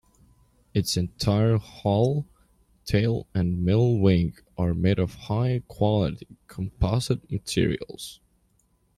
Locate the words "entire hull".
0.97-2.25